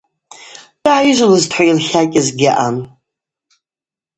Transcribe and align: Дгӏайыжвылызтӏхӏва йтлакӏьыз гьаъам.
Дгӏайыжвылызтӏхӏва 0.83 1.65
йтлакӏьыз 1.77 2.27
гьаъам. 2.37 2.77